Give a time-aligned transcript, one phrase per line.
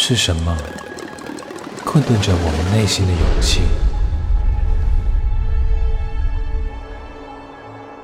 [0.00, 0.56] 是什么
[1.84, 3.62] 困顿着我们内心的勇气？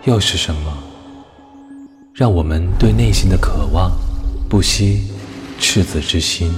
[0.03, 0.77] 又是什么
[2.13, 3.93] 让我们对内心的渴望
[4.51, 5.09] 不惜
[5.61, 6.53] 赤子之心？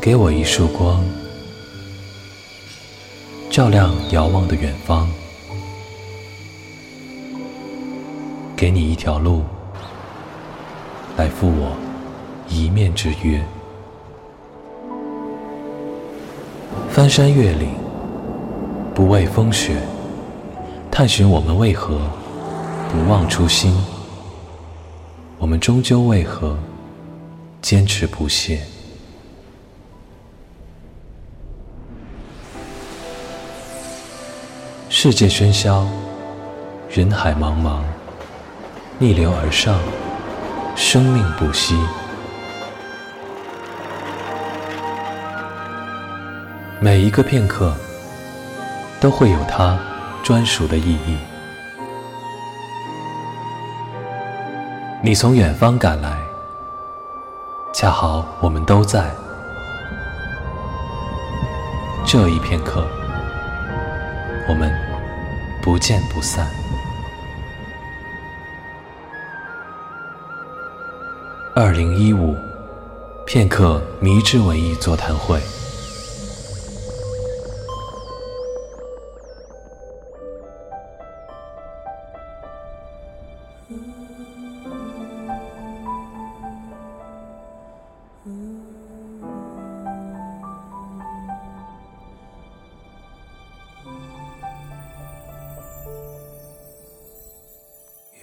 [0.00, 1.02] 给我一束光，
[3.50, 5.08] 照亮遥望的远方；
[8.62, 9.42] 给你一条路，
[11.16, 11.76] 来赴我
[12.48, 13.42] 一面之约。
[16.88, 17.74] 翻山越岭，
[18.94, 19.82] 不畏风雪，
[20.92, 22.08] 探寻我们为何
[22.92, 23.76] 不忘初心？
[25.38, 26.56] 我们终究为何
[27.60, 28.60] 坚持不懈？
[34.88, 35.84] 世界喧嚣，
[36.88, 37.80] 人海茫茫，
[39.02, 39.80] 逆流而上，
[40.76, 41.76] 生命不息。
[46.78, 47.74] 每一个片刻，
[49.00, 49.76] 都会有它
[50.22, 51.18] 专属的意义。
[55.02, 56.16] 你从远方赶来，
[57.74, 59.10] 恰好我们都在
[62.06, 62.86] 这一片刻，
[64.48, 64.72] 我们。
[65.60, 66.44] 不见不散。
[71.64, 72.34] 二零一五，
[73.24, 75.40] 片刻迷之文艺座谈会。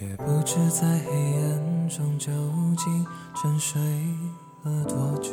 [0.02, 1.59] 也不知在黑暗
[1.90, 2.32] 中究
[2.78, 3.06] 竟
[3.36, 3.82] 沉睡
[4.62, 5.32] 了多久，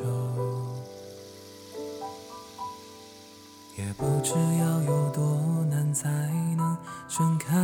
[3.77, 5.23] 也不知要有多
[5.71, 6.09] 难才
[6.57, 6.75] 能
[7.07, 7.55] 睁开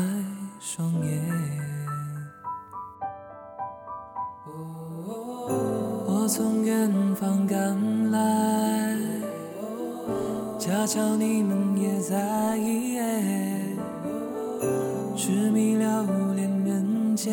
[0.61, 1.23] 双眼。
[6.07, 8.99] 我从远方赶来，
[10.59, 12.59] 恰巧你们也在，
[15.17, 15.89] 痴迷流
[16.35, 16.93] 连人。
[17.15, 17.33] 间，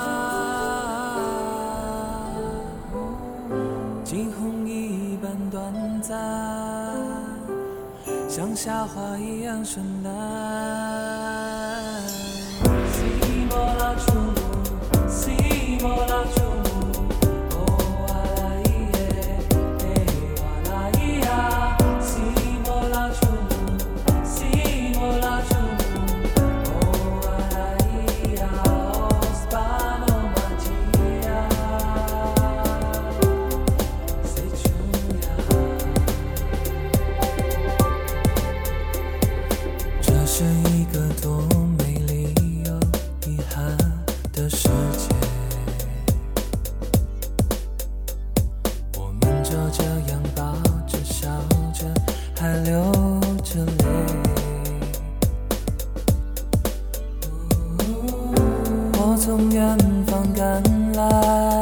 [8.27, 11.41] 像夏花一样绚烂。
[44.33, 45.09] 的世界，
[48.97, 50.53] 我们就这样抱
[50.87, 51.27] 着笑
[51.73, 51.85] 着，
[52.35, 52.91] 还流
[53.43, 53.85] 着泪。
[58.93, 60.63] 我从远方赶
[60.93, 61.60] 来，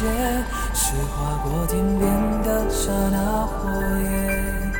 [0.00, 0.42] 瞬间，
[0.72, 2.10] 是划过天边
[2.42, 3.68] 的刹那火
[3.98, 4.72] 焰。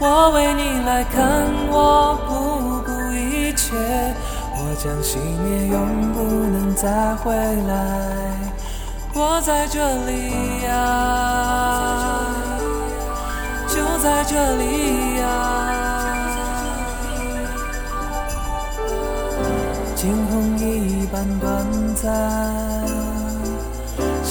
[0.00, 3.76] 我为你来看，我不顾一切，
[4.54, 7.74] 我将熄灭，永不能再回来。
[9.12, 10.74] 我在这里呀，
[13.68, 15.24] 就在这里呀。
[19.94, 22.06] 惊鸿一般短暂，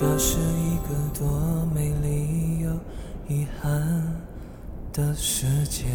[0.00, 2.70] 这是一个多美丽又
[3.26, 3.82] 遗憾
[4.92, 5.86] 的世界。